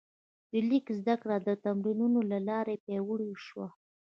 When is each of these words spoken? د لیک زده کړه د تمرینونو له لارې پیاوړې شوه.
د 0.51 0.53
لیک 0.69 0.85
زده 0.99 1.15
کړه 1.21 1.37
د 1.47 1.49
تمرینونو 1.63 2.19
له 2.31 2.39
لارې 2.49 2.75
پیاوړې 2.85 3.31
شوه. 3.45 3.67